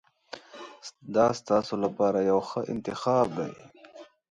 [1.15, 3.51] دا ستاسو لپاره یو ښه انتخاب دی.